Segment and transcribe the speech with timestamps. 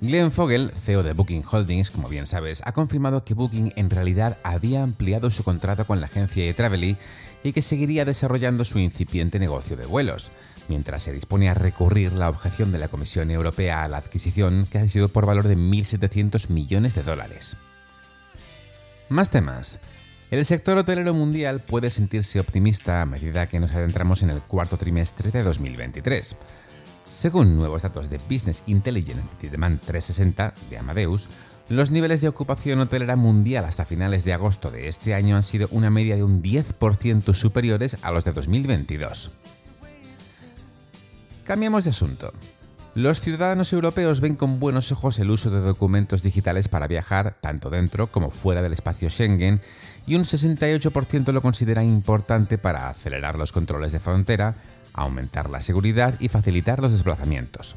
[0.00, 4.36] Glenn Fogel, CEO de Booking Holdings, como bien sabes, ha confirmado que Booking en realidad
[4.42, 6.96] había ampliado su contrato con la agencia Travely
[7.42, 10.32] y que seguiría desarrollando su incipiente negocio de vuelos,
[10.68, 14.78] mientras se dispone a recurrir la objeción de la Comisión Europea a la adquisición que
[14.78, 17.56] ha sido por valor de 1.700 millones de dólares.
[19.08, 19.78] Más temas.
[20.30, 24.76] El sector hotelero mundial puede sentirse optimista a medida que nos adentramos en el cuarto
[24.76, 26.36] trimestre de 2023.
[27.08, 31.28] Según nuevos datos de Business Intelligence de Demand 360 de Amadeus,
[31.68, 35.68] los niveles de ocupación hotelera mundial hasta finales de agosto de este año han sido
[35.70, 39.30] una media de un 10% superiores a los de 2022.
[41.44, 42.32] Cambiamos de asunto.
[42.96, 47.68] Los ciudadanos europeos ven con buenos ojos el uso de documentos digitales para viajar tanto
[47.68, 49.60] dentro como fuera del espacio Schengen
[50.06, 54.54] y un 68% lo considera importante para acelerar los controles de frontera,
[55.02, 57.76] aumentar la seguridad y facilitar los desplazamientos.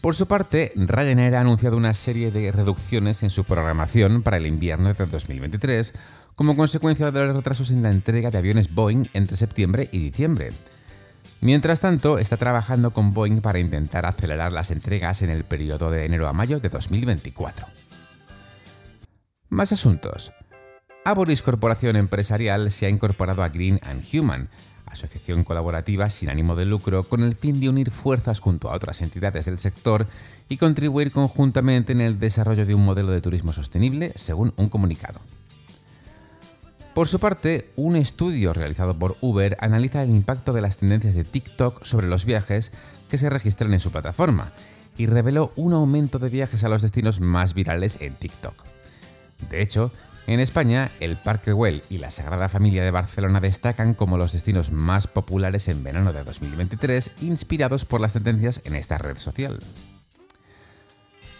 [0.00, 4.46] Por su parte, Ryanair ha anunciado una serie de reducciones en su programación para el
[4.46, 5.94] invierno de 2023
[6.34, 10.52] como consecuencia de los retrasos en la entrega de aviones Boeing entre septiembre y diciembre.
[11.40, 16.04] Mientras tanto, está trabajando con Boeing para intentar acelerar las entregas en el periodo de
[16.04, 17.66] enero a mayo de 2024.
[19.48, 20.32] Más asuntos.
[21.04, 24.48] Aboris Corporación Empresarial se ha incorporado a Green and Human,
[24.86, 29.02] asociación colaborativa sin ánimo de lucro con el fin de unir fuerzas junto a otras
[29.02, 30.06] entidades del sector
[30.48, 35.20] y contribuir conjuntamente en el desarrollo de un modelo de turismo sostenible, según un comunicado.
[36.94, 41.24] Por su parte, un estudio realizado por Uber analiza el impacto de las tendencias de
[41.24, 42.70] TikTok sobre los viajes
[43.08, 44.52] que se registran en su plataforma
[44.96, 48.54] y reveló un aumento de viajes a los destinos más virales en TikTok.
[49.50, 49.90] De hecho,
[50.26, 54.72] en España, el Parque Güell y la Sagrada Familia de Barcelona destacan como los destinos
[54.72, 59.60] más populares en verano de 2023, inspirados por las tendencias en esta red social.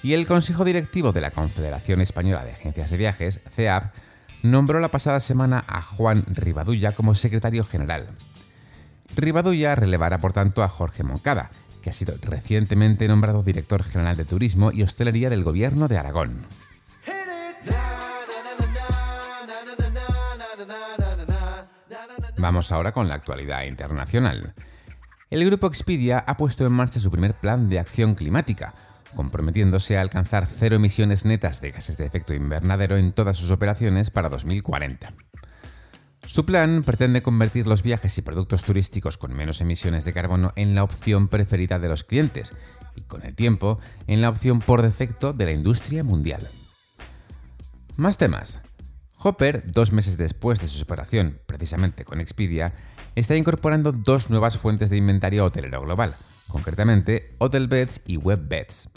[0.02, 3.94] Y el Consejo Directivo de la Confederación Española de Agencias de Viajes, CEAP,
[4.42, 8.06] nombró la pasada semana a Juan Rivadulla como secretario general.
[9.16, 11.50] Rivadulla relevará por tanto a Jorge Moncada,
[11.80, 16.36] que ha sido recientemente nombrado director general de Turismo y Hostelería del Gobierno de Aragón.
[22.38, 24.54] Vamos ahora con la actualidad internacional.
[25.30, 28.74] El grupo Expedia ha puesto en marcha su primer plan de acción climática,
[29.14, 34.10] comprometiéndose a alcanzar cero emisiones netas de gases de efecto invernadero en todas sus operaciones
[34.10, 35.14] para 2040.
[36.26, 40.74] Su plan pretende convertir los viajes y productos turísticos con menos emisiones de carbono en
[40.74, 42.54] la opción preferida de los clientes
[42.96, 46.48] y, con el tiempo, en la opción por defecto de la industria mundial.
[47.96, 48.62] Más temas.
[49.24, 52.74] Hopper, dos meses después de su separación, precisamente con Expedia,
[53.14, 56.14] está incorporando dos nuevas fuentes de inventario hotelero global,
[56.46, 58.90] concretamente Hotelbeds y WebBeds.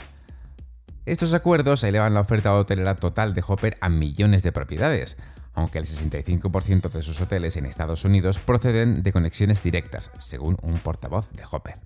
[1.06, 5.16] Estos acuerdos elevan la oferta hotelera total de Hopper a millones de propiedades,
[5.54, 10.78] aunque el 65% de sus hoteles en Estados Unidos proceden de conexiones directas, según un
[10.80, 11.80] portavoz de Hopper.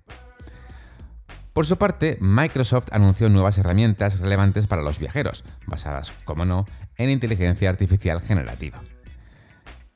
[1.52, 6.66] Por su parte, Microsoft anunció nuevas herramientas relevantes para los viajeros, basadas, como no,
[6.96, 8.82] en inteligencia artificial generativa.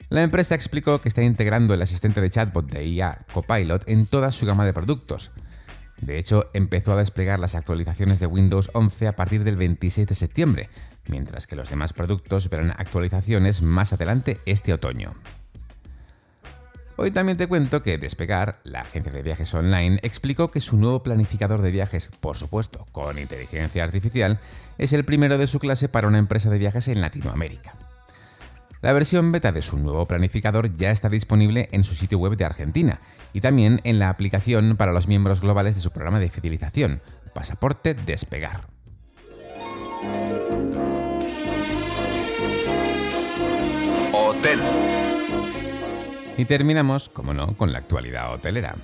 [0.08, 4.31] La empresa explicó que está integrando el asistente de chatbot de IA Copilot en toda
[4.31, 5.32] su gama de productos.
[6.00, 10.14] De hecho, empezó a desplegar las actualizaciones de Windows 11 a partir del 26 de
[10.14, 10.70] septiembre,
[11.08, 15.14] mientras que los demás productos verán actualizaciones más adelante este otoño.
[16.98, 21.02] Hoy también te cuento que Despegar, la agencia de viajes online, explicó que su nuevo
[21.02, 24.40] planificador de viajes, por supuesto, con inteligencia artificial,
[24.78, 27.75] es el primero de su clase para una empresa de viajes en Latinoamérica.
[28.81, 32.46] La versión beta de su nuevo planificador ya está disponible en su sitio web de
[32.46, 32.98] Argentina
[33.34, 37.02] y también en la aplicación para los miembros globales de su programa de fidelización,
[37.34, 38.69] Pasaporte Despegar.
[44.12, 44.85] Hotel.
[46.36, 48.74] Y terminamos, como no, con la actualidad hotelera.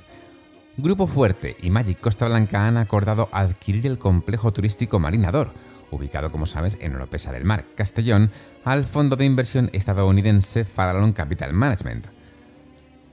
[0.78, 5.52] Grupo Fuerte y Magic Costa Blanca han acordado adquirir el complejo turístico Marinador,
[5.90, 8.30] ubicado como sabes en Oropesa del Mar, Castellón,
[8.64, 12.06] al fondo de inversión estadounidense Farallon Capital Management.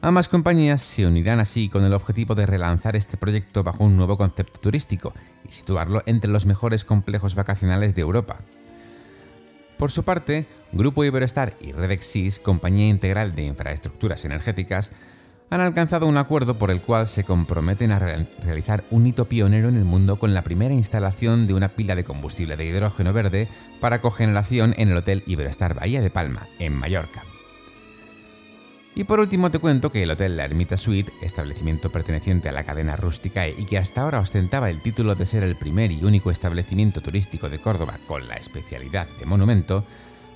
[0.01, 4.15] Ambas compañías se unirán así con el objetivo de relanzar este proyecto bajo un nuevo
[4.15, 5.13] concepto turístico
[5.45, 8.39] y situarlo entre los mejores complejos vacacionales de Europa.
[9.80, 14.92] Por su parte, Grupo Iberostar y Redexis, compañía integral de infraestructuras energéticas,
[15.50, 19.78] han alcanzado un acuerdo por el cual se comprometen a realizar un hito pionero en
[19.78, 23.48] el mundo con la primera instalación de una pila de combustible de hidrógeno verde
[23.80, 27.24] para cogeneración en el Hotel Iberostar Bahía de Palma, en Mallorca.
[29.00, 32.66] Y por último te cuento que el Hotel La Ermita Suite, establecimiento perteneciente a la
[32.66, 36.31] cadena rústica y que hasta ahora ostentaba el título de ser el primer y único
[36.31, 39.86] establecimiento turístico de Córdoba con la especialidad de monumento,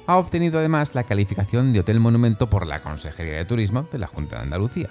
[0.08, 4.08] ha obtenido además la calificación de Hotel Monumento por la Consejería de Turismo de la
[4.08, 4.88] Junta de Andalucía.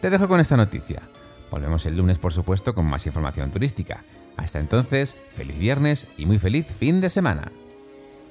[0.00, 1.08] Te dejo con esta noticia.
[1.48, 4.02] Volvemos el lunes, por supuesto, con más información turística.
[4.36, 7.52] Hasta entonces, feliz viernes y muy feliz fin de semana.